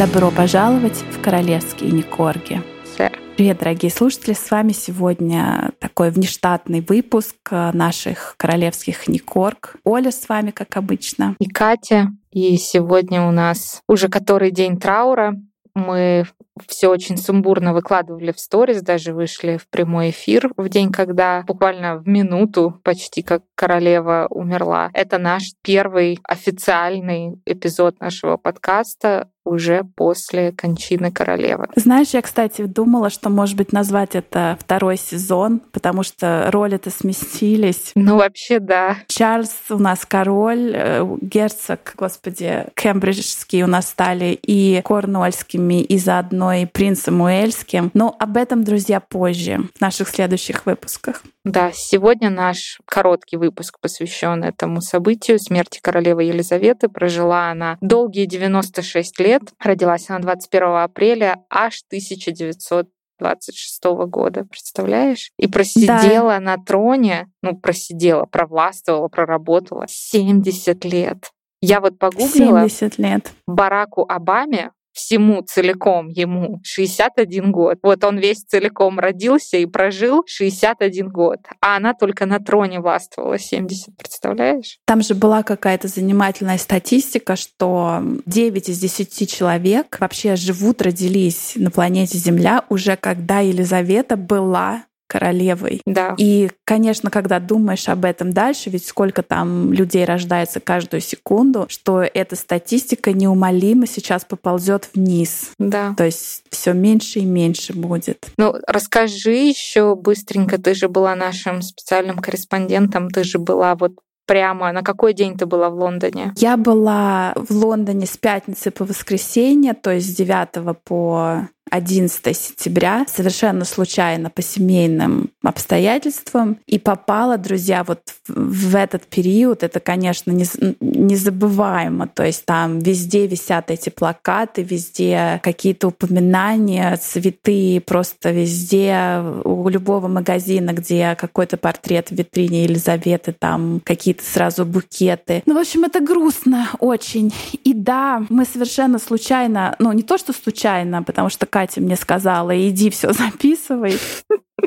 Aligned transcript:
Добро 0.00 0.30
пожаловать 0.30 1.04
в 1.12 1.20
королевские 1.20 1.90
Никорги. 1.90 2.62
Сэр. 2.96 3.12
Привет, 3.36 3.58
дорогие 3.58 3.92
слушатели! 3.92 4.32
С 4.32 4.50
вами 4.50 4.72
сегодня 4.72 5.72
такой 5.78 6.10
внештатный 6.10 6.80
выпуск 6.80 7.36
наших 7.50 8.34
королевских 8.38 9.08
Никорг. 9.08 9.76
Оля 9.84 10.10
с 10.10 10.26
вами, 10.26 10.52
как 10.52 10.78
обычно. 10.78 11.36
И 11.38 11.46
Катя. 11.46 12.12
И 12.30 12.56
сегодня 12.56 13.28
у 13.28 13.30
нас 13.30 13.82
уже 13.86 14.08
который 14.08 14.50
день 14.50 14.78
траура. 14.78 15.36
Мы 15.74 16.24
все 16.66 16.88
очень 16.88 17.16
сумбурно 17.16 17.72
выкладывали 17.72 18.32
в 18.32 18.40
сторис, 18.40 18.82
даже 18.82 19.12
вышли 19.12 19.56
в 19.56 19.68
прямой 19.68 20.10
эфир 20.10 20.50
в 20.56 20.68
день, 20.68 20.92
когда 20.92 21.42
буквально 21.46 21.96
в 21.96 22.06
минуту 22.06 22.80
почти 22.84 23.22
как 23.22 23.42
королева 23.54 24.26
умерла. 24.30 24.90
Это 24.94 25.18
наш 25.18 25.52
первый 25.62 26.18
официальный 26.24 27.40
эпизод 27.44 28.00
нашего 28.00 28.36
подкаста 28.36 29.28
уже 29.44 29.84
после 29.96 30.52
кончины 30.52 31.10
королевы. 31.10 31.66
Знаешь, 31.74 32.10
я, 32.10 32.22
кстати, 32.22 32.66
думала, 32.66 33.10
что, 33.10 33.30
может 33.30 33.56
быть, 33.56 33.72
назвать 33.72 34.14
это 34.14 34.56
второй 34.60 34.96
сезон, 34.96 35.60
потому 35.72 36.02
что 36.02 36.48
роли-то 36.50 36.90
сместились. 36.90 37.92
Ну, 37.94 38.16
вообще, 38.16 38.60
да. 38.60 38.98
Чарльз 39.08 39.52
у 39.70 39.78
нас 39.78 40.04
король, 40.06 40.72
э, 40.74 41.16
герцог, 41.20 41.94
господи, 41.96 42.66
кембриджский 42.74 43.62
у 43.62 43.66
нас 43.66 43.88
стали 43.88 44.38
и 44.40 44.82
корнуольскими, 44.82 45.82
и 45.82 45.98
заодно 45.98 46.49
и 46.52 46.66
принцем 46.66 47.20
Уэльским. 47.20 47.90
Но 47.94 48.14
об 48.18 48.36
этом, 48.36 48.64
друзья, 48.64 49.00
позже, 49.00 49.68
в 49.74 49.80
наших 49.80 50.08
следующих 50.08 50.66
выпусках. 50.66 51.22
Да, 51.44 51.70
сегодня 51.72 52.30
наш 52.30 52.80
короткий 52.84 53.36
выпуск 53.36 53.78
посвящен 53.80 54.44
этому 54.44 54.80
событию 54.80 55.38
смерти 55.38 55.80
королевы 55.82 56.24
Елизаветы. 56.24 56.88
Прожила 56.88 57.50
она 57.50 57.78
долгие 57.80 58.26
96 58.26 59.18
лет. 59.20 59.42
Родилась 59.58 60.10
она 60.10 60.20
21 60.20 60.62
апреля 60.76 61.44
аж 61.48 61.82
1926 61.86 63.84
года, 64.08 64.44
представляешь? 64.44 65.30
И 65.38 65.46
просидела 65.46 66.34
да. 66.34 66.40
на 66.40 66.56
троне, 66.58 67.28
ну, 67.42 67.56
просидела, 67.56 68.26
провластвовала, 68.26 69.08
проработала 69.08 69.86
70 69.88 70.84
лет. 70.84 71.30
Я 71.62 71.80
вот 71.80 71.98
погуглила. 71.98 72.68
70 72.68 72.98
лет. 72.98 73.32
Бараку 73.46 74.04
Обаме 74.08 74.70
всему 74.92 75.42
целиком 75.42 76.08
ему 76.08 76.60
61 76.62 77.52
год. 77.52 77.78
Вот 77.82 78.04
он 78.04 78.18
весь 78.18 78.42
целиком 78.42 78.98
родился 78.98 79.56
и 79.56 79.66
прожил 79.66 80.22
61 80.26 81.08
год, 81.08 81.38
а 81.60 81.76
она 81.76 81.94
только 81.94 82.26
на 82.26 82.38
троне 82.38 82.80
властвовала 82.80 83.38
70, 83.38 83.96
представляешь? 83.96 84.78
Там 84.86 85.02
же 85.02 85.14
была 85.14 85.42
какая-то 85.42 85.88
занимательная 85.88 86.58
статистика, 86.58 87.36
что 87.36 88.02
9 88.26 88.68
из 88.68 88.78
10 88.78 89.30
человек 89.30 89.98
вообще 90.00 90.36
живут, 90.36 90.82
родились 90.82 91.52
на 91.56 91.70
планете 91.70 92.18
Земля 92.18 92.64
уже 92.68 92.96
когда 92.96 93.40
Елизавета 93.40 94.16
была 94.16 94.84
королевой. 95.10 95.82
Да. 95.86 96.14
И, 96.18 96.50
конечно, 96.64 97.10
когда 97.10 97.40
думаешь 97.40 97.88
об 97.88 98.04
этом 98.04 98.32
дальше, 98.32 98.70
ведь 98.70 98.86
сколько 98.86 99.22
там 99.24 99.72
людей 99.72 100.04
рождается 100.04 100.60
каждую 100.60 101.00
секунду, 101.00 101.66
что 101.68 102.02
эта 102.02 102.36
статистика 102.36 103.12
неумолимо 103.12 103.88
сейчас 103.88 104.24
поползет 104.24 104.88
вниз. 104.94 105.50
Да. 105.58 105.94
То 105.96 106.04
есть 106.04 106.44
все 106.50 106.72
меньше 106.72 107.18
и 107.18 107.24
меньше 107.24 107.72
будет. 107.72 108.28
Ну, 108.36 108.54
расскажи 108.68 109.34
еще 109.34 109.96
быстренько, 109.96 110.58
ты 110.58 110.74
же 110.74 110.88
была 110.88 111.16
нашим 111.16 111.60
специальным 111.62 112.18
корреспондентом, 112.18 113.10
ты 113.10 113.24
же 113.24 113.38
была 113.40 113.74
вот 113.74 113.94
прямо? 114.26 114.70
На 114.70 114.82
какой 114.82 115.12
день 115.12 115.36
ты 115.36 115.44
была 115.46 115.70
в 115.70 115.74
Лондоне? 115.74 116.32
Я 116.36 116.56
была 116.56 117.32
в 117.34 117.50
Лондоне 117.50 118.06
с 118.06 118.16
пятницы 118.16 118.70
по 118.70 118.84
воскресенье, 118.84 119.74
то 119.74 119.90
есть 119.90 120.12
с 120.12 120.14
9 120.14 120.78
по 120.84 121.48
11 121.70 122.36
сентября 122.36 123.06
совершенно 123.08 123.64
случайно 123.64 124.30
по 124.30 124.42
семейным 124.42 125.30
обстоятельствам 125.42 126.58
и 126.66 126.78
попала, 126.78 127.38
друзья, 127.38 127.84
вот 127.84 128.00
в 128.28 128.76
этот 128.76 129.06
период. 129.06 129.62
Это, 129.62 129.80
конечно, 129.80 130.32
незабываемо. 130.32 132.08
То 132.08 132.24
есть 132.24 132.44
там 132.44 132.78
везде 132.80 133.26
висят 133.26 133.70
эти 133.70 133.88
плакаты, 133.90 134.62
везде 134.62 135.40
какие-то 135.42 135.88
упоминания, 135.88 136.96
цветы, 136.96 137.80
просто 137.80 138.30
везде 138.30 139.22
у 139.44 139.68
любого 139.68 140.08
магазина, 140.08 140.72
где 140.72 141.14
какой-то 141.14 141.56
портрет 141.56 142.10
в 142.10 142.14
витрине 142.14 142.64
Елизаветы, 142.64 143.32
там 143.32 143.80
какие-то 143.84 144.24
сразу 144.24 144.64
букеты. 144.64 145.42
Ну, 145.46 145.54
в 145.54 145.58
общем, 145.58 145.84
это 145.84 146.00
грустно 146.00 146.68
очень. 146.78 147.32
И 147.64 147.72
да, 147.74 148.24
мы 148.28 148.44
совершенно 148.44 148.98
случайно, 148.98 149.76
ну, 149.78 149.92
не 149.92 150.02
то, 150.02 150.18
что 150.18 150.32
случайно, 150.32 151.02
потому 151.02 151.28
что 151.30 151.46
Катя 151.60 151.82
мне 151.82 151.96
сказала, 151.96 152.58
иди 152.68 152.88
все 152.88 153.12
записывай. 153.12 153.98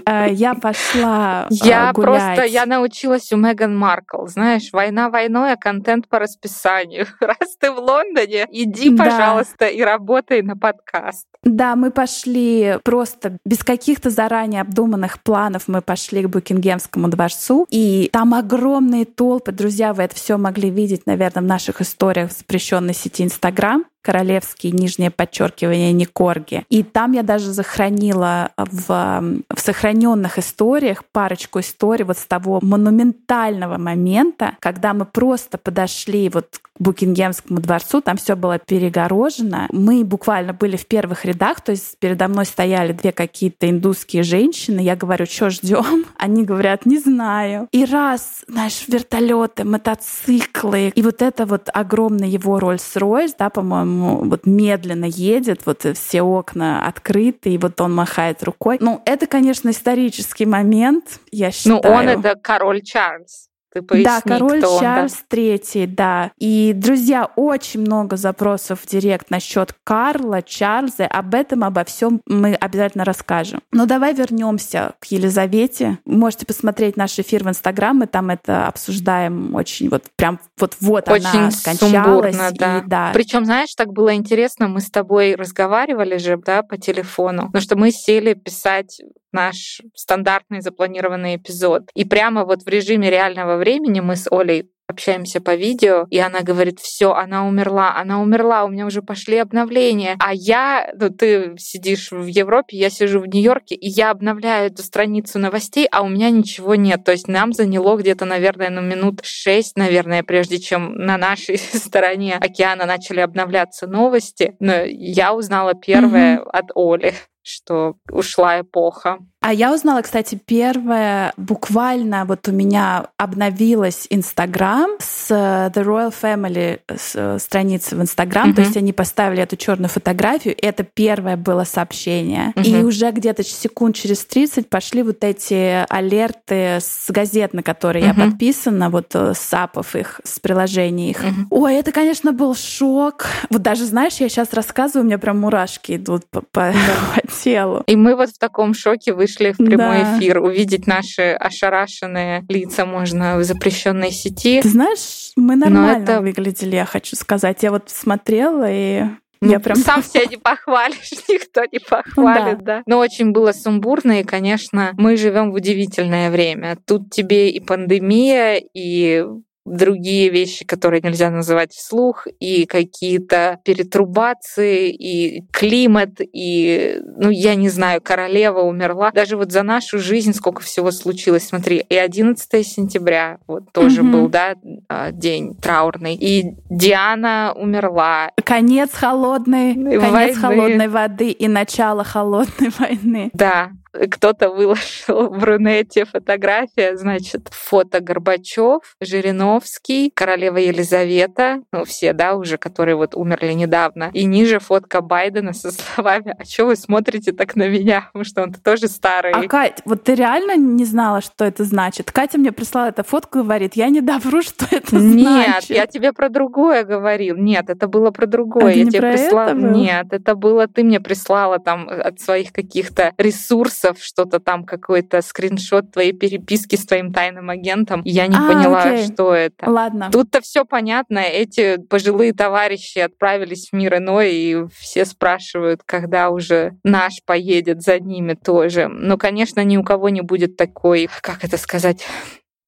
Э, 0.05 0.27
я 0.29 0.53
пошла 0.53 1.47
э, 1.49 1.53
Я 1.65 1.91
гулять. 1.91 2.35
просто, 2.35 2.43
я 2.45 2.67
научилась 2.67 3.31
у 3.31 3.37
Меган 3.37 3.75
Маркл, 3.75 4.27
знаешь, 4.27 4.69
война 4.71 5.09
войной, 5.09 5.53
а 5.53 5.55
контент 5.55 6.07
по 6.07 6.19
расписанию. 6.19 7.07
Раз 7.19 7.57
ты 7.59 7.71
в 7.71 7.79
Лондоне, 7.79 8.47
иди, 8.51 8.91
да. 8.91 9.05
пожалуйста, 9.05 9.65
и 9.65 9.81
работай 9.81 10.43
на 10.43 10.55
подкаст. 10.55 11.25
Да, 11.43 11.75
мы 11.75 11.91
пошли 11.91 12.77
просто 12.83 13.37
без 13.45 13.59
каких-то 13.59 14.09
заранее 14.09 14.61
обдуманных 14.61 15.21
планов, 15.21 15.63
мы 15.67 15.81
пошли 15.81 16.23
к 16.23 16.29
Букингемскому 16.29 17.09
дворцу, 17.09 17.65
и 17.69 18.09
там 18.13 18.33
огромные 18.33 19.05
толпы, 19.05 19.51
друзья, 19.51 19.93
вы 19.93 20.03
это 20.03 20.15
все 20.15 20.37
могли 20.37 20.69
видеть, 20.69 21.05
наверное, 21.05 21.43
в 21.43 21.47
наших 21.47 21.81
историях 21.81 22.31
в 22.31 22.37
запрещенной 22.37 22.93
сети 22.93 23.23
Инстаграм 23.23 23.85
королевский, 24.03 24.71
нижнее 24.71 25.09
подчеркивание 25.09 25.93
Никорги. 25.93 26.65
И 26.69 26.83
там 26.83 27.13
я 27.13 27.23
даже 27.23 27.51
захоронила 27.51 28.51
в, 28.57 28.87
в 28.87 29.59
сохраненных 29.59 30.37
историях 30.37 31.03
парочку 31.11 31.61
историй 31.61 32.03
вот 32.03 32.17
с 32.17 32.25
того 32.25 32.59
монументального 32.61 33.77
момента, 33.77 34.57
когда 34.59 34.93
мы 34.93 35.05
просто 35.05 35.57
подошли 35.57 36.29
вот 36.29 36.59
к 36.61 36.69
Букингемскому 36.79 37.61
дворцу, 37.61 38.01
там 38.01 38.17
все 38.17 38.35
было 38.35 38.59
перегорожено. 38.59 39.67
Мы 39.71 40.03
буквально 40.03 40.53
были 40.53 40.75
в 40.75 40.85
первых 40.85 41.23
рядах, 41.23 41.32
то 41.61 41.71
есть 41.71 41.97
передо 41.99 42.27
мной 42.27 42.45
стояли 42.45 42.93
две 42.93 43.11
какие-то 43.11 43.69
индусские 43.69 44.23
женщины. 44.23 44.79
Я 44.79 44.95
говорю, 44.95 45.25
что 45.25 45.49
ждем? 45.49 46.05
Они 46.17 46.43
говорят, 46.43 46.85
не 46.85 46.99
знаю. 46.99 47.67
И 47.71 47.85
раз, 47.85 48.43
знаешь, 48.47 48.85
вертолеты, 48.87 49.63
мотоциклы, 49.63 50.89
и 50.89 51.01
вот 51.01 51.21
это 51.21 51.45
вот 51.45 51.69
огромный 51.73 52.29
его 52.29 52.59
Роллс-Ройс, 52.59 53.35
да, 53.37 53.49
по-моему, 53.49 54.23
вот 54.29 54.45
медленно 54.45 55.05
едет, 55.05 55.61
вот 55.65 55.85
все 55.95 56.21
окна 56.21 56.85
открыты, 56.85 57.51
и 57.51 57.57
вот 57.57 57.79
он 57.81 57.93
махает 57.93 58.43
рукой. 58.43 58.77
Ну, 58.79 59.01
это, 59.05 59.27
конечно, 59.27 59.69
исторический 59.69 60.45
момент, 60.45 61.19
я 61.31 61.51
считаю. 61.51 61.81
Ну, 61.83 61.89
он 61.89 62.07
это 62.07 62.35
король 62.35 62.81
Чарльз. 62.81 63.49
Ты 63.73 63.81
поясни, 63.81 64.05
да, 64.05 64.21
король 64.21 64.59
кто 64.59 64.79
Чарльз 64.79 65.13
он, 65.13 65.17
да? 65.17 65.25
Третий, 65.29 65.87
да. 65.87 66.31
И, 66.37 66.73
друзья, 66.75 67.29
очень 67.35 67.81
много 67.81 68.17
запросов 68.17 68.81
в 68.81 68.87
директ 68.87 69.31
насчет 69.31 69.73
Карла, 69.83 70.43
Чарльза. 70.43 71.07
Об 71.07 71.33
этом, 71.33 71.63
обо 71.63 71.83
всем 71.83 72.21
мы 72.27 72.53
обязательно 72.53 73.03
расскажем. 73.03 73.61
Но 73.71 73.87
давай 73.87 74.13
вернемся 74.13 74.93
к 74.99 75.05
Елизавете. 75.05 75.97
Можете 76.05 76.45
посмотреть 76.45 76.97
наш 76.97 77.17
эфир 77.17 77.43
в 77.43 77.49
Инстаграм, 77.49 77.97
мы 77.97 78.05
там 78.05 78.29
это 78.29 78.67
обсуждаем 78.67 79.55
очень 79.55 79.89
вот 79.89 80.03
прям 80.15 80.39
вот 80.59 80.77
вот 80.79 81.09
очень 81.09 81.25
она 81.25 81.51
скончалась. 81.51 82.35
Сумбурно, 82.35 82.51
да. 82.53 82.77
И, 82.77 82.81
да. 82.85 83.11
Причем, 83.13 83.45
знаешь, 83.45 83.73
так 83.73 83.91
было 83.91 84.13
интересно, 84.13 84.67
мы 84.67 84.81
с 84.81 84.91
тобой 84.91 85.33
разговаривали 85.33 86.17
же, 86.17 86.37
да, 86.37 86.61
по 86.61 86.77
телефону, 86.77 87.47
потому 87.47 87.61
что 87.61 87.75
мы 87.75 87.91
сели 87.91 88.33
писать 88.35 89.01
наш 89.33 89.81
стандартный 89.95 90.61
запланированный 90.61 91.35
эпизод. 91.35 91.89
И 91.95 92.05
прямо 92.05 92.45
вот 92.45 92.63
в 92.63 92.67
режиме 92.67 93.09
реального 93.09 93.57
времени 93.57 93.99
мы 93.99 94.15
с 94.15 94.31
Олей 94.31 94.69
общаемся 94.93 95.41
по 95.41 95.55
видео, 95.55 96.07
и 96.09 96.17
она 96.19 96.41
говорит, 96.41 96.79
все, 96.79 97.13
она 97.13 97.45
умерла, 97.47 97.95
она 97.95 98.21
умерла, 98.21 98.63
у 98.63 98.69
меня 98.69 98.85
уже 98.85 99.01
пошли 99.01 99.37
обновления. 99.37 100.15
А 100.19 100.33
я, 100.33 100.91
ну 100.97 101.09
ты 101.09 101.55
сидишь 101.57 102.11
в 102.11 102.25
Европе, 102.25 102.77
я 102.77 102.89
сижу 102.89 103.19
в 103.19 103.27
Нью-Йорке, 103.27 103.75
и 103.75 103.89
я 103.89 104.11
обновляю 104.11 104.67
эту 104.67 104.83
страницу 104.83 105.39
новостей, 105.39 105.87
а 105.91 106.03
у 106.03 106.07
меня 106.07 106.29
ничего 106.29 106.75
нет. 106.75 107.03
То 107.03 107.11
есть 107.11 107.27
нам 107.27 107.53
заняло 107.53 107.97
где-то, 107.97 108.25
наверное, 108.25 108.69
ну, 108.69 108.81
минут 108.81 109.21
шесть, 109.23 109.77
наверное, 109.77 110.23
прежде 110.23 110.59
чем 110.59 110.93
на 110.95 111.17
нашей 111.17 111.57
стороне 111.73 112.37
океана 112.39 112.85
начали 112.85 113.19
обновляться 113.19 113.87
новости. 113.87 114.55
Но 114.59 114.83
я 114.85 115.33
узнала 115.33 115.73
первое 115.73 116.37
mm-hmm. 116.37 116.49
от 116.49 116.71
Оли 116.75 117.13
что 117.43 117.95
ушла 118.09 118.61
эпоха. 118.61 119.19
А 119.43 119.51
я 119.51 119.73
узнала, 119.73 120.01
кстати, 120.01 120.39
первое, 120.45 121.33
буквально 121.35 122.23
вот 122.23 122.47
у 122.47 122.53
меня 122.53 123.07
обновилась 123.17 124.07
Инстаграм, 124.09 124.91
с 124.99 125.29
э, 125.31 125.69
The 125.69 125.83
Royal 125.83 126.13
Family 126.21 126.79
с 126.87 127.39
страницы 127.43 127.97
в 127.97 128.01
Инстаграм, 128.01 128.49
mm-hmm. 128.49 128.55
то 128.55 128.61
есть 128.61 128.77
они 128.77 128.93
поставили 128.93 129.43
эту 129.43 129.57
черную 129.57 129.89
фотографию, 129.89 130.55
это 130.61 130.83
первое 130.83 131.35
было 131.35 131.65
сообщение. 131.65 132.53
Mm-hmm. 132.55 132.63
И 132.63 132.83
уже 132.85 133.11
где-то 133.11 133.43
секунд 133.43 133.97
через 133.97 134.23
30 134.23 134.69
пошли 134.69 135.03
вот 135.03 135.25
эти 135.25 135.85
алерты 135.89 136.77
с 136.79 137.11
газет, 137.11 137.53
на 137.53 137.63
которые 137.63 138.05
mm-hmm. 138.05 138.17
я 138.17 138.25
подписана, 138.25 138.89
вот 138.89 139.13
с 139.13 139.53
апов 139.53 139.97
их, 139.97 140.21
с 140.23 140.39
приложений 140.39 141.09
их. 141.09 141.21
Mm-hmm. 141.21 141.47
Ой, 141.49 141.75
это, 141.75 141.91
конечно, 141.91 142.31
был 142.31 142.55
шок. 142.55 143.25
Вот 143.49 143.61
даже, 143.61 143.83
знаешь, 143.83 144.15
я 144.21 144.29
сейчас 144.29 144.53
рассказываю, 144.53 145.03
у 145.03 145.07
меня 145.07 145.17
прям 145.17 145.41
мурашки 145.41 145.97
идут 145.97 146.25
по, 146.29 146.39
по, 146.39 146.73
по 147.15 147.27
телу. 147.43 147.83
И 147.87 147.97
мы 147.97 148.15
вот 148.15 148.29
в 148.29 148.37
таком 148.37 148.73
шоке 148.73 149.13
вышли 149.13 149.32
в 149.39 149.57
прямой 149.57 150.01
да. 150.01 150.17
эфир. 150.17 150.39
Увидеть 150.39 150.87
наши 150.87 151.31
ошарашенные 151.31 152.45
лица 152.49 152.85
можно 152.85 153.37
в 153.37 153.43
запрещенной 153.43 154.11
сети. 154.11 154.61
Ты 154.61 154.69
знаешь, 154.69 155.31
мы 155.35 155.55
нормально 155.55 156.03
это... 156.03 156.21
выглядели, 156.21 156.75
я 156.75 156.85
хочу 156.85 157.15
сказать. 157.15 157.63
Я 157.63 157.71
вот 157.71 157.89
смотрела 157.89 158.65
и 158.69 159.03
я 159.41 159.59
прям... 159.59 159.77
Сам 159.77 160.03
себя 160.03 160.25
не 160.25 160.37
похвалишь, 160.37 161.11
никто 161.29 161.63
не 161.71 161.79
похвалит, 161.79 162.59
да. 162.59 162.77
да. 162.77 162.83
Но 162.85 162.99
очень 162.99 163.31
было 163.31 163.51
сумбурно, 163.51 164.21
и, 164.21 164.23
конечно, 164.23 164.93
мы 164.97 165.17
живем 165.17 165.51
в 165.51 165.55
удивительное 165.55 166.31
время. 166.31 166.77
Тут 166.85 167.09
тебе 167.11 167.49
и 167.49 167.59
пандемия, 167.59 168.61
и 168.73 169.25
другие 169.65 170.29
вещи, 170.29 170.65
которые 170.65 171.01
нельзя 171.01 171.29
называть 171.29 171.73
вслух, 171.73 172.27
и 172.39 172.65
какие-то 172.65 173.59
перетрубации, 173.63 174.89
и 174.89 175.43
климат, 175.51 176.19
и, 176.19 176.99
ну, 177.17 177.29
я 177.29 177.55
не 177.55 177.69
знаю, 177.69 178.01
королева 178.01 178.59
умерла. 178.59 179.11
Даже 179.11 179.37
вот 179.37 179.51
за 179.51 179.63
нашу 179.63 179.99
жизнь 179.99 180.33
сколько 180.33 180.61
всего 180.61 180.91
случилось. 180.91 181.47
Смотри, 181.47 181.85
и 181.87 181.95
11 181.95 182.67
сентября 182.67 183.37
вот 183.47 183.71
тоже 183.71 184.01
mm-hmm. 184.01 184.11
был, 184.11 184.29
да, 184.29 184.55
а, 184.89 185.11
день 185.11 185.55
траурный, 185.55 186.15
и 186.15 186.55
Диана 186.69 187.53
умерла. 187.55 188.31
Конец 188.43 188.91
холодной, 188.93 189.73
конец 189.75 190.37
холодной 190.37 190.87
воды 190.87 191.31
и 191.31 191.47
начало 191.47 192.03
холодной 192.03 192.69
войны. 192.79 193.29
Да, 193.33 193.71
кто-то 193.93 194.49
выложил 194.49 195.29
в 195.29 195.43
Рунете 195.43 196.05
фотография, 196.05 196.97
значит, 196.97 197.49
фото 197.51 197.99
Горбачев, 197.99 198.95
Жириновский, 198.99 200.11
королева 200.13 200.57
Елизавета, 200.57 201.61
ну 201.71 201.85
все, 201.85 202.13
да, 202.13 202.35
уже, 202.35 202.57
которые 202.57 202.95
вот 202.95 203.15
умерли 203.15 203.53
недавно, 203.53 204.09
и 204.13 204.25
ниже 204.25 204.59
фотка 204.59 205.01
Байдена 205.01 205.53
со 205.53 205.71
словами 205.71 206.35
«А 206.37 206.45
что 206.45 206.65
вы 206.65 206.75
смотрите 206.75 207.31
так 207.31 207.55
на 207.55 207.67
меня?» 207.67 208.09
Потому 208.13 208.25
что 208.25 208.43
он 208.43 208.53
тоже 208.53 208.87
старый. 208.87 209.31
А, 209.31 209.47
Кать, 209.47 209.81
вот 209.85 210.03
ты 210.03 210.15
реально 210.15 210.57
не 210.57 210.85
знала, 210.85 211.21
что 211.21 211.45
это 211.45 211.63
значит? 211.63 212.11
Катя 212.11 212.37
мне 212.37 212.51
прислала 212.51 212.87
эту 212.87 213.03
фотку 213.03 213.39
и 213.39 213.41
говорит, 213.43 213.75
я 213.75 213.89
не 213.89 214.01
довру, 214.01 214.41
что 214.43 214.65
это 214.71 214.99
значит. 214.99 215.15
Нет, 215.15 215.63
я 215.69 215.87
тебе 215.87 216.13
про 216.13 216.29
другое 216.29 216.83
говорил. 216.83 217.37
Нет, 217.37 217.69
это 217.69 217.87
было 217.87 218.11
про 218.11 218.25
другое. 218.25 218.71
Это 218.71 218.79
я 218.79 218.85
тебе 218.85 219.01
прислала. 219.01 219.53
Нет, 219.53 220.07
это 220.11 220.35
было 220.35 220.67
ты 220.67 220.83
мне 220.83 220.99
прислала 220.99 221.59
там 221.59 221.87
от 221.89 222.19
своих 222.19 222.51
каких-то 222.51 223.13
ресурсов 223.17 223.82
ресурсов, 223.83 224.03
что-то 224.03 224.39
там, 224.39 224.65
какой-то 224.65 225.21
скриншот 225.21 225.91
твоей 225.91 226.13
переписки 226.13 226.75
с 226.75 226.85
твоим 226.85 227.11
тайным 227.11 227.49
агентом. 227.49 228.01
Я 228.05 228.27
не 228.27 228.35
а, 228.35 228.47
поняла, 228.47 228.83
окей. 228.83 229.05
что 229.05 229.33
это. 229.33 229.69
Ладно. 229.69 230.09
Тут-то 230.11 230.41
все 230.41 230.65
понятно. 230.65 231.19
Эти 231.19 231.77
пожилые 231.77 232.33
товарищи 232.33 232.99
отправились 232.99 233.69
в 233.69 233.75
мир 233.75 233.97
иной, 233.97 234.33
и 234.33 234.65
все 234.73 235.05
спрашивают, 235.05 235.81
когда 235.85 236.29
уже 236.29 236.77
наш 236.83 237.23
поедет 237.25 237.81
за 237.81 237.99
ними 237.99 238.33
тоже. 238.33 238.87
Но, 238.87 239.17
конечно, 239.17 239.63
ни 239.63 239.77
у 239.77 239.83
кого 239.83 240.09
не 240.09 240.21
будет 240.21 240.57
такой, 240.57 241.09
как 241.21 241.43
это 241.43 241.57
сказать, 241.57 242.05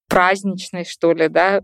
праздничной, 0.09 0.85
что 0.85 1.13
ли, 1.13 1.27
да, 1.29 1.61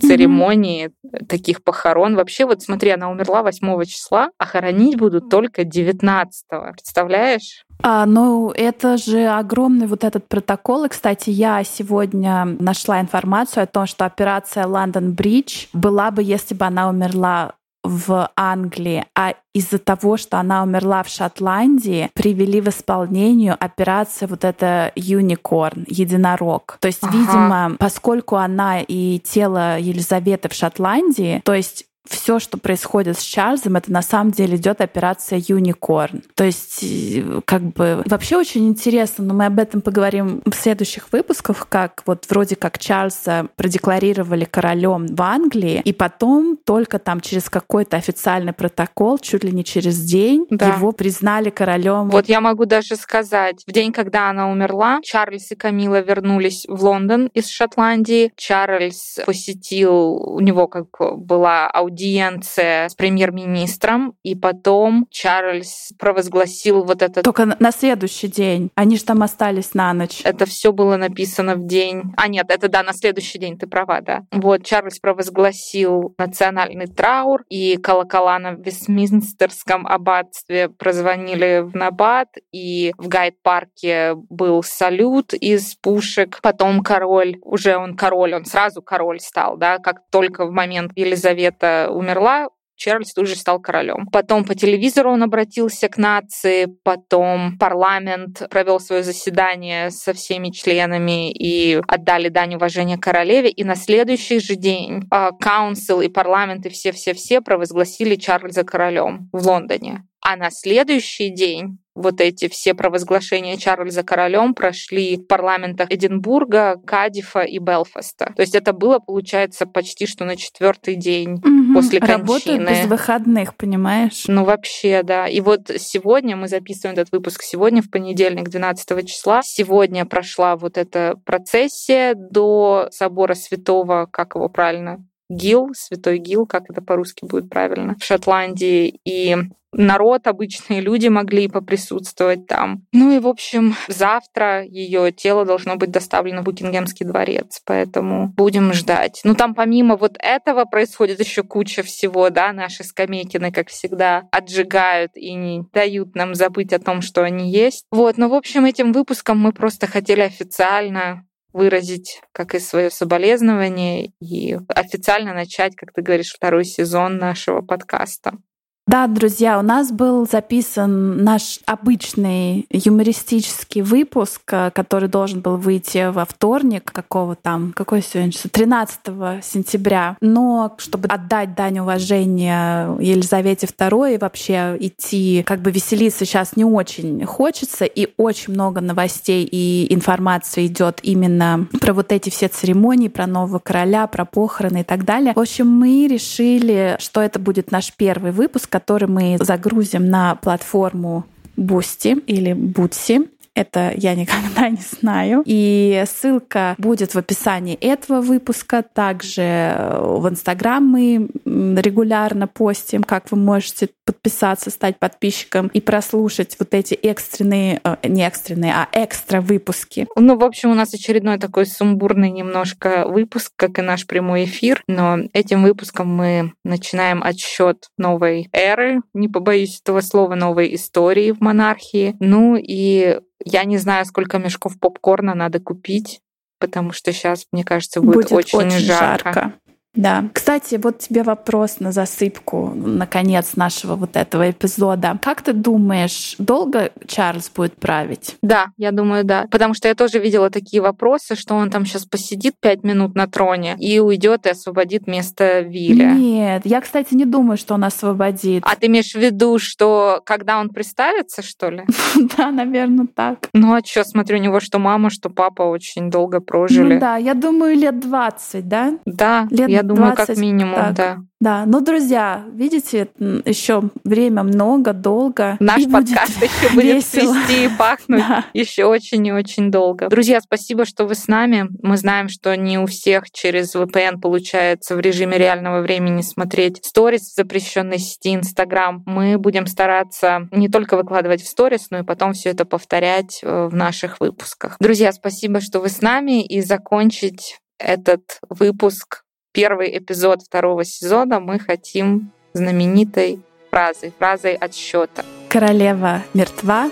церемонии 0.00 0.88
mm-hmm. 0.88 1.26
таких 1.26 1.64
похорон. 1.64 2.14
Вообще, 2.14 2.44
вот 2.44 2.62
смотри, 2.62 2.90
она 2.90 3.10
умерла 3.10 3.42
8 3.42 3.84
числа, 3.84 4.30
а 4.38 4.44
хоронить 4.44 4.98
будут 4.98 5.30
только 5.30 5.64
19 5.64 6.44
Представляешь? 6.72 7.64
А, 7.82 8.06
ну, 8.06 8.50
это 8.54 8.96
же 8.96 9.26
огромный 9.26 9.86
вот 9.86 10.04
этот 10.04 10.28
протокол. 10.28 10.84
И, 10.84 10.88
кстати, 10.88 11.30
я 11.30 11.62
сегодня 11.64 12.44
нашла 12.58 13.00
информацию 13.00 13.64
о 13.64 13.66
том, 13.66 13.86
что 13.86 14.04
операция 14.04 14.66
Лондон 14.66 15.12
Бридж 15.12 15.66
была 15.72 16.10
бы, 16.10 16.22
если 16.22 16.54
бы 16.54 16.64
она 16.64 16.88
умерла 16.88 17.54
в 17.82 18.30
Англии, 18.36 19.06
а 19.14 19.34
из-за 19.54 19.78
того, 19.78 20.16
что 20.16 20.38
она 20.38 20.62
умерла 20.62 21.02
в 21.02 21.08
Шотландии, 21.08 22.10
привели 22.14 22.60
в 22.60 22.68
исполнение 22.68 23.52
операцию 23.54 24.28
вот 24.28 24.44
это 24.44 24.92
Юникорн, 24.94 25.84
единорог. 25.88 26.76
То 26.80 26.88
есть, 26.88 27.02
ага. 27.02 27.16
видимо, 27.16 27.76
поскольку 27.78 28.36
она 28.36 28.80
и 28.80 29.18
тело 29.18 29.78
Елизаветы 29.78 30.48
в 30.48 30.52
Шотландии, 30.52 31.40
то 31.44 31.54
есть 31.54 31.86
все, 32.08 32.38
что 32.38 32.58
происходит 32.58 33.18
с 33.18 33.22
Чарльзом, 33.22 33.76
это 33.76 33.92
на 33.92 34.02
самом 34.02 34.32
деле 34.32 34.56
идет 34.56 34.80
операция 34.80 35.40
Юникорн. 35.46 36.22
То 36.34 36.44
есть, 36.44 36.82
э, 36.82 37.40
как 37.44 37.62
бы, 37.62 38.02
вообще 38.06 38.36
очень 38.36 38.68
интересно, 38.68 39.24
но 39.24 39.34
мы 39.34 39.46
об 39.46 39.58
этом 39.58 39.80
поговорим 39.80 40.42
в 40.44 40.54
следующих 40.54 41.12
выпусках, 41.12 41.68
как 41.68 42.02
вот 42.06 42.26
вроде 42.28 42.56
как 42.56 42.78
Чарльза 42.78 43.48
продекларировали 43.56 44.44
королем 44.44 45.06
в 45.06 45.22
Англии, 45.22 45.82
и 45.84 45.92
потом 45.92 46.56
только 46.56 46.98
там 46.98 47.20
через 47.20 47.48
какой-то 47.50 47.96
официальный 47.96 48.52
протокол, 48.52 49.18
чуть 49.18 49.44
ли 49.44 49.52
не 49.52 49.64
через 49.64 50.00
день, 50.00 50.46
да. 50.50 50.74
его 50.74 50.92
признали 50.92 51.50
королем. 51.50 52.10
Вот 52.10 52.28
я 52.28 52.40
могу 52.40 52.64
даже 52.64 52.96
сказать, 52.96 53.62
в 53.66 53.72
день, 53.72 53.92
когда 53.92 54.30
она 54.30 54.50
умерла, 54.50 55.00
Чарльз 55.02 55.52
и 55.52 55.54
Камила 55.54 56.00
вернулись 56.00 56.64
в 56.68 56.84
Лондон 56.84 57.26
из 57.34 57.48
Шотландии. 57.48 58.32
Чарльз 58.36 59.18
посетил, 59.26 60.14
у 60.14 60.40
него 60.40 60.66
как 60.66 60.86
была 61.18 61.68
аудитория 61.68 61.89
аудиенция 61.90 62.88
с 62.88 62.94
премьер-министром, 62.94 64.14
и 64.22 64.34
потом 64.34 65.06
Чарльз 65.10 65.92
провозгласил 65.98 66.84
вот 66.84 67.02
этот... 67.02 67.24
Только 67.24 67.56
на 67.58 67.72
следующий 67.72 68.28
день. 68.28 68.70
Они 68.76 68.96
же 68.96 69.04
там 69.04 69.22
остались 69.22 69.74
на 69.74 69.92
ночь. 69.92 70.20
Это 70.24 70.46
все 70.46 70.72
было 70.72 70.96
написано 70.96 71.56
в 71.56 71.66
день... 71.66 72.02
А 72.16 72.28
нет, 72.28 72.46
это 72.48 72.68
да, 72.68 72.82
на 72.82 72.92
следующий 72.92 73.38
день, 73.38 73.58
ты 73.58 73.66
права, 73.66 74.00
да. 74.00 74.22
Вот 74.30 74.64
Чарльз 74.64 74.98
провозгласил 75.00 76.14
национальный 76.18 76.86
траур, 76.86 77.44
и 77.48 77.76
колокола 77.76 78.38
на 78.38 78.52
Вестминстерском 78.52 79.86
аббатстве 79.86 80.68
прозвонили 80.68 81.60
в 81.64 81.74
Набат, 81.74 82.28
и 82.52 82.92
в 82.98 83.08
Гайд-парке 83.08 84.14
был 84.28 84.62
салют 84.62 85.34
из 85.34 85.74
пушек. 85.74 86.38
Потом 86.42 86.82
король, 86.82 87.38
уже 87.42 87.76
он 87.76 87.96
король, 87.96 88.34
он 88.34 88.44
сразу 88.44 88.80
король 88.80 89.20
стал, 89.20 89.56
да, 89.56 89.78
как 89.78 90.02
только 90.10 90.46
в 90.46 90.52
момент 90.52 90.92
Елизавета 90.94 91.79
умерла, 91.88 92.48
Чарльз 92.80 93.12
тут 93.12 93.26
же 93.26 93.36
стал 93.36 93.60
королем. 93.60 94.06
Потом 94.10 94.42
по 94.42 94.54
телевизору 94.54 95.12
он 95.12 95.22
обратился 95.22 95.90
к 95.90 95.98
нации, 95.98 96.66
потом 96.82 97.58
парламент 97.58 98.42
провел 98.48 98.80
свое 98.80 99.02
заседание 99.02 99.90
со 99.90 100.14
всеми 100.14 100.48
членами 100.48 101.30
и 101.30 101.78
отдали 101.86 102.30
дань 102.30 102.54
уважения 102.54 102.96
королеве. 102.96 103.50
И 103.50 103.64
на 103.64 103.74
следующий 103.74 104.40
же 104.40 104.54
день 104.56 105.02
каунсил 105.10 106.00
и 106.00 106.08
парламент 106.08 106.64
и 106.64 106.70
все-все-все 106.70 107.42
провозгласили 107.42 108.16
Чарльза 108.16 108.64
королем 108.64 109.28
в 109.30 109.46
Лондоне. 109.46 110.06
А 110.22 110.36
на 110.36 110.50
следующий 110.50 111.28
день 111.28 111.79
вот 111.94 112.20
эти 112.20 112.48
все 112.48 112.74
провозглашения 112.74 113.56
Чарльза 113.56 114.02
королем 114.02 114.54
прошли 114.54 115.16
в 115.16 115.26
парламентах 115.26 115.90
Эдинбурга, 115.90 116.76
Кадифа 116.86 117.40
и 117.40 117.58
Белфаста. 117.58 118.32
То 118.36 118.42
есть 118.42 118.54
это 118.54 118.72
было, 118.72 118.98
получается, 118.98 119.66
почти 119.66 120.06
что 120.06 120.24
на 120.24 120.36
четвертый 120.36 120.94
день 120.94 121.34
угу. 121.34 121.74
после 121.74 122.00
кончины. 122.00 122.18
Работают 122.18 122.70
без 122.70 122.86
выходных, 122.86 123.56
понимаешь? 123.56 124.24
Ну 124.28 124.44
вообще, 124.44 125.02
да. 125.02 125.26
И 125.26 125.40
вот 125.40 125.70
сегодня 125.78 126.36
мы 126.36 126.48
записываем 126.48 126.98
этот 126.98 127.12
выпуск 127.12 127.42
сегодня, 127.42 127.82
в 127.82 127.90
понедельник, 127.90 128.48
12 128.48 129.06
числа. 129.06 129.40
Сегодня 129.42 130.06
прошла 130.06 130.56
вот 130.56 130.78
эта 130.78 131.16
процессия 131.24 132.14
до 132.14 132.88
собора 132.90 133.34
святого, 133.34 134.08
как 134.10 134.34
его 134.34 134.48
правильно, 134.48 135.04
Гил, 135.30 135.70
Святой 135.74 136.18
Гил, 136.18 136.44
как 136.46 136.64
это 136.68 136.82
по-русски 136.82 137.24
будет 137.24 137.48
правильно, 137.48 137.96
в 137.98 138.04
Шотландии. 138.04 139.00
И 139.04 139.36
народ, 139.72 140.26
обычные 140.26 140.80
люди 140.80 141.08
могли 141.08 141.48
поприсутствовать 141.48 142.46
там. 142.46 142.82
Ну 142.92 143.12
и, 143.12 143.18
в 143.18 143.28
общем, 143.28 143.74
завтра 143.88 144.64
ее 144.64 145.12
тело 145.12 145.44
должно 145.44 145.76
быть 145.76 145.90
доставлено 145.90 146.42
в 146.42 146.44
Букингемский 146.44 147.06
дворец, 147.06 147.60
поэтому 147.64 148.32
будем 148.36 148.72
ждать. 148.72 149.20
Ну 149.24 149.34
там 149.34 149.54
помимо 149.54 149.96
вот 149.96 150.16
этого 150.18 150.64
происходит 150.64 151.20
еще 151.20 151.42
куча 151.42 151.82
всего, 151.82 152.30
да, 152.30 152.52
наши 152.52 152.84
скамейкины, 152.84 153.52
как 153.52 153.68
всегда, 153.68 154.24
отжигают 154.32 155.12
и 155.14 155.32
не 155.34 155.62
дают 155.72 156.14
нам 156.14 156.34
забыть 156.34 156.72
о 156.72 156.80
том, 156.80 157.02
что 157.02 157.22
они 157.22 157.50
есть. 157.50 157.84
Вот, 157.90 158.18
но, 158.18 158.28
в 158.28 158.34
общем, 158.34 158.64
этим 158.64 158.92
выпуском 158.92 159.38
мы 159.38 159.52
просто 159.52 159.86
хотели 159.86 160.22
официально 160.22 161.24
выразить, 161.52 162.22
как 162.32 162.54
и 162.54 162.58
свое 162.58 162.90
соболезнование, 162.90 164.12
и 164.20 164.58
официально 164.68 165.34
начать, 165.34 165.76
как 165.76 165.92
ты 165.92 166.02
говоришь, 166.02 166.32
второй 166.32 166.64
сезон 166.64 167.18
нашего 167.18 167.60
подкаста. 167.60 168.38
Да, 168.86 169.06
друзья, 169.06 169.58
у 169.60 169.62
нас 169.62 169.92
был 169.92 170.26
записан 170.26 171.22
наш 171.22 171.60
обычный 171.64 172.66
юмористический 172.70 173.82
выпуск, 173.82 174.42
э, 174.50 174.70
который 174.72 175.08
должен 175.08 175.42
был 175.42 175.58
выйти 175.58 176.10
во 176.10 176.24
вторник, 176.24 176.90
какого 176.90 177.36
там, 177.36 177.72
какой 177.76 178.02
сегодня 178.02 178.32
число? 178.32 178.50
13 178.52 179.44
сентября. 179.44 180.16
Но 180.20 180.74
чтобы 180.78 181.06
отдать 181.08 181.54
дань 181.54 181.78
уважения 181.78 182.96
Елизавете 182.98 183.66
II 183.66 184.14
и 184.14 184.18
вообще 184.18 184.76
идти, 184.80 185.44
как 185.46 185.60
бы 185.60 185.70
веселиться 185.70 186.24
сейчас 186.24 186.56
не 186.56 186.64
очень 186.64 187.24
хочется, 187.26 187.84
и 187.84 188.08
очень 188.16 188.54
много 188.54 188.80
новостей 188.80 189.44
и 189.44 189.92
информации 189.94 190.66
идет 190.66 190.98
именно 191.04 191.68
про 191.80 191.92
вот 191.92 192.10
эти 192.10 192.30
все 192.30 192.48
церемонии, 192.48 193.06
про 193.06 193.28
нового 193.28 193.60
короля, 193.60 194.08
про 194.08 194.24
похороны 194.24 194.80
и 194.80 194.84
так 194.84 195.04
далее. 195.04 195.32
В 195.34 195.40
общем, 195.40 195.68
мы 195.68 196.08
решили, 196.08 196.96
что 196.98 197.20
это 197.20 197.38
будет 197.38 197.70
наш 197.70 197.92
первый 197.92 198.32
выпуск, 198.32 198.69
который 198.70 199.08
мы 199.08 199.36
загрузим 199.40 200.08
на 200.08 200.36
платформу 200.36 201.26
Бусти 201.56 202.16
или 202.26 202.54
Бутси. 202.54 203.28
Это 203.54 203.92
я 203.96 204.14
никогда 204.14 204.68
не 204.70 204.78
знаю. 204.78 205.42
И 205.44 206.04
ссылка 206.06 206.74
будет 206.78 207.14
в 207.14 207.18
описании 207.18 207.74
этого 207.74 208.20
выпуска. 208.20 208.82
Также 208.82 209.42
э, 209.42 209.98
в 210.00 210.28
Инстаграм 210.28 210.84
мы 210.84 211.28
регулярно 211.44 212.46
постим, 212.46 213.02
как 213.02 213.30
вы 213.30 213.38
можете 213.38 213.88
подписаться, 214.04 214.70
стать 214.70 214.98
подписчиком 214.98 215.68
и 215.68 215.80
прослушать 215.80 216.56
вот 216.58 216.74
эти 216.74 216.94
экстренные, 216.94 217.80
э, 217.84 217.96
не 218.04 218.26
экстренные, 218.26 218.72
а 218.72 218.88
экстра 218.92 219.40
выпуски. 219.40 220.06
Ну, 220.16 220.36
в 220.36 220.44
общем, 220.44 220.70
у 220.70 220.74
нас 220.74 220.94
очередной 220.94 221.38
такой 221.38 221.66
сумбурный 221.66 222.30
немножко 222.30 223.06
выпуск, 223.06 223.52
как 223.56 223.78
и 223.78 223.82
наш 223.82 224.06
прямой 224.06 224.44
эфир. 224.44 224.82
Но 224.86 225.18
этим 225.32 225.62
выпуском 225.62 226.08
мы 226.08 226.52
начинаем 226.64 227.22
отсчет 227.22 227.88
новой 227.98 228.48
эры, 228.52 229.02
не 229.14 229.28
побоюсь 229.28 229.80
этого 229.80 230.00
слова, 230.00 230.34
новой 230.34 230.74
истории 230.74 231.32
в 231.32 231.40
монархии. 231.40 232.16
Ну 232.20 232.56
и 232.56 233.20
я 233.44 233.64
не 233.64 233.78
знаю, 233.78 234.04
сколько 234.04 234.38
мешков 234.38 234.78
попкорна 234.78 235.34
надо 235.34 235.60
купить, 235.60 236.20
потому 236.58 236.92
что 236.92 237.12
сейчас, 237.12 237.46
мне 237.52 237.64
кажется, 237.64 238.00
будет, 238.00 238.14
будет 238.14 238.32
очень, 238.32 238.58
очень 238.58 238.78
жарко. 238.78 239.32
жарко. 239.32 239.54
Да. 239.94 240.24
Кстати, 240.32 240.78
вот 240.82 240.98
тебе 240.98 241.22
вопрос 241.22 241.80
на 241.80 241.92
засыпку, 241.92 242.72
наконец, 242.74 243.56
нашего 243.56 243.96
вот 243.96 244.16
этого 244.16 244.50
эпизода. 244.50 245.18
Как 245.22 245.42
ты 245.42 245.52
думаешь, 245.52 246.36
долго 246.38 246.92
Чарльз 247.06 247.50
будет 247.50 247.74
править? 247.74 248.36
Да, 248.42 248.66
я 248.76 248.92
думаю, 248.92 249.24
да. 249.24 249.46
Потому 249.50 249.74
что 249.74 249.88
я 249.88 249.94
тоже 249.94 250.18
видела 250.18 250.50
такие 250.50 250.80
вопросы, 250.80 251.34
что 251.34 251.54
он 251.54 251.70
там 251.70 251.84
сейчас 251.84 252.04
посидит 252.04 252.54
пять 252.60 252.84
минут 252.84 253.14
на 253.14 253.26
троне 253.26 253.76
и 253.78 253.98
уйдет 253.98 254.46
и 254.46 254.50
освободит 254.50 255.06
место 255.06 255.60
Вилля. 255.60 256.12
Нет, 256.12 256.62
я, 256.64 256.80
кстати, 256.80 257.14
не 257.14 257.24
думаю, 257.24 257.56
что 257.56 257.74
он 257.74 257.84
освободит. 257.84 258.62
А 258.66 258.76
ты 258.76 258.86
имеешь 258.86 259.12
в 259.12 259.18
виду, 259.18 259.58
что 259.58 260.22
когда 260.24 260.60
он 260.60 260.68
представится, 260.70 261.42
что 261.42 261.70
ли? 261.70 261.84
Да, 262.36 262.50
наверное, 262.50 263.06
так. 263.06 263.48
Ну 263.52 263.74
а 263.74 263.80
что, 263.84 264.04
смотрю, 264.04 264.38
у 264.38 264.40
него 264.40 264.60
что 264.60 264.78
мама, 264.78 265.10
что 265.10 265.30
папа 265.30 265.62
очень 265.62 266.10
долго 266.10 266.40
прожили. 266.40 266.94
Ну 266.94 267.00
да, 267.00 267.16
я 267.16 267.34
думаю, 267.34 267.76
лет 267.76 267.98
20, 267.98 268.68
да? 268.68 268.98
Да, 269.04 269.48
лет 269.50 269.68
я 269.68 269.82
думаю, 269.94 270.14
как 270.14 270.36
минимум, 270.36 270.74
так. 270.74 270.94
да. 270.94 271.18
Да, 271.40 271.64
ну, 271.64 271.80
друзья, 271.80 272.44
видите, 272.52 273.08
еще 273.18 273.84
время 274.04 274.42
много, 274.42 274.92
долго. 274.92 275.56
Наш 275.58 275.84
подкаст 275.90 276.36
еще 276.42 276.74
будет 276.74 277.04
свести 277.04 277.64
и 277.64 277.68
пахнуть 277.78 278.20
да. 278.20 278.44
еще 278.52 278.84
очень 278.84 279.26
и 279.26 279.32
очень 279.32 279.70
долго. 279.70 280.08
Друзья, 280.10 280.42
спасибо, 280.42 280.84
что 280.84 281.06
вы 281.06 281.14
с 281.14 281.28
нами. 281.28 281.68
Мы 281.82 281.96
знаем, 281.96 282.28
что 282.28 282.54
не 282.56 282.78
у 282.78 282.84
всех 282.84 283.30
через 283.30 283.74
VPN 283.74 284.20
получается 284.20 284.96
в 284.96 285.00
режиме 285.00 285.38
реального 285.38 285.80
времени 285.80 286.20
смотреть 286.20 286.84
сторис 286.84 287.22
в 287.30 287.34
запрещенной 287.34 287.98
сети 287.98 288.34
Инстаграм. 288.34 289.02
Мы 289.06 289.38
будем 289.38 289.66
стараться 289.66 290.46
не 290.52 290.68
только 290.68 290.98
выкладывать 290.98 291.40
в 291.40 291.48
сторис, 291.48 291.86
но 291.90 292.00
и 292.00 292.02
потом 292.02 292.34
все 292.34 292.50
это 292.50 292.66
повторять 292.66 293.40
э, 293.42 293.68
в 293.70 293.74
наших 293.74 294.20
выпусках. 294.20 294.76
Друзья, 294.78 295.10
спасибо, 295.12 295.62
что 295.62 295.80
вы 295.80 295.88
с 295.88 296.02
нами. 296.02 296.44
И 296.44 296.60
закончить 296.60 297.60
этот 297.78 298.40
выпуск 298.50 299.22
первый 299.52 299.96
эпизод 299.98 300.42
второго 300.42 300.84
сезона 300.84 301.40
мы 301.40 301.58
хотим 301.58 302.32
знаменитой 302.52 303.40
фразой, 303.70 304.12
фразой 304.18 304.54
отсчета. 304.54 305.24
Королева 305.48 306.22
мертва, 306.34 306.90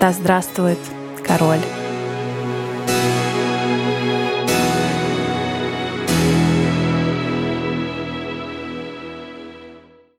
да 0.00 0.12
здравствует 0.12 0.78
король. 1.24 1.60